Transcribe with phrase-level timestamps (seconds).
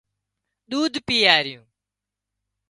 [0.69, 1.65] ۮوڌ پيائريون